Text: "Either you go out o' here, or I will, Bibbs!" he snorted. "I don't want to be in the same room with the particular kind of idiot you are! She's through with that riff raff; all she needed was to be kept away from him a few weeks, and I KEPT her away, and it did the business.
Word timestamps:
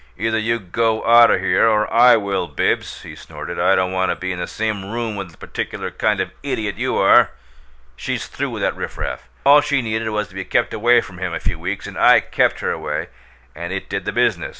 "Either 0.17 0.39
you 0.39 0.57
go 0.59 1.05
out 1.05 1.29
o' 1.29 1.37
here, 1.37 1.67
or 1.69 1.87
I 1.93 2.15
will, 2.17 2.47
Bibbs!" 2.47 3.03
he 3.03 3.15
snorted. 3.15 3.59
"I 3.59 3.75
don't 3.75 3.91
want 3.91 4.09
to 4.09 4.15
be 4.15 4.31
in 4.31 4.39
the 4.39 4.47
same 4.47 4.83
room 4.85 5.15
with 5.15 5.29
the 5.29 5.37
particular 5.37 5.91
kind 5.91 6.19
of 6.19 6.31
idiot 6.41 6.73
you 6.77 6.97
are! 6.97 7.29
She's 7.95 8.25
through 8.25 8.49
with 8.49 8.63
that 8.63 8.75
riff 8.75 8.97
raff; 8.97 9.29
all 9.45 9.61
she 9.61 9.79
needed 9.83 10.09
was 10.09 10.29
to 10.29 10.33
be 10.33 10.43
kept 10.43 10.73
away 10.73 11.01
from 11.01 11.19
him 11.19 11.35
a 11.35 11.39
few 11.39 11.59
weeks, 11.59 11.85
and 11.85 11.99
I 11.99 12.19
KEPT 12.19 12.61
her 12.61 12.71
away, 12.71 13.09
and 13.53 13.71
it 13.71 13.89
did 13.89 14.05
the 14.05 14.11
business. 14.11 14.49